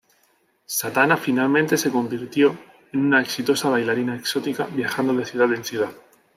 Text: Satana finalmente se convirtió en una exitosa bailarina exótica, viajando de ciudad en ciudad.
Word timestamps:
Satana 0.67 1.15
finalmente 1.15 1.77
se 1.77 1.91
convirtió 1.91 2.57
en 2.91 3.01
una 3.05 3.21
exitosa 3.21 3.69
bailarina 3.69 4.15
exótica, 4.17 4.65
viajando 4.65 5.13
de 5.13 5.25
ciudad 5.25 5.53
en 5.53 5.63
ciudad. 5.63 5.91